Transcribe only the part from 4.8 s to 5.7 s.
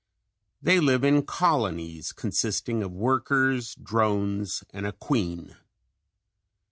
a queen.